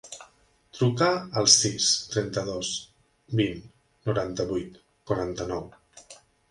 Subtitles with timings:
[0.77, 1.09] Truca
[1.41, 2.73] al sis, trenta-dos,
[3.43, 3.63] vint,
[4.11, 5.71] noranta-vuit, quaranta-nou.